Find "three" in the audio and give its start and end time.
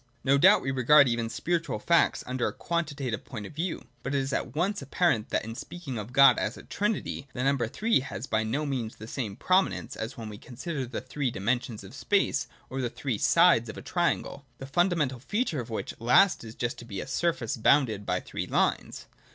7.67-7.99, 11.01-11.29, 12.89-13.19, 18.21-18.47